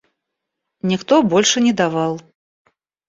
[0.81, 2.19] Никто больше не давал.